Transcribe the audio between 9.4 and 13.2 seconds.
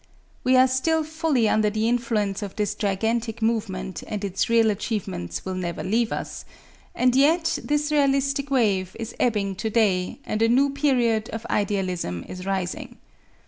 to day and a new period of idealism is rising.